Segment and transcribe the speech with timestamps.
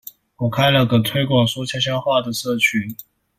[0.37, 2.97] 我開了個推廣說悄悄話的社群